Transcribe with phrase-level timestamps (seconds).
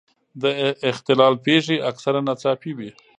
[0.41, 0.43] د
[0.91, 2.89] اختلال پېښې اکثره ناڅاپي وي.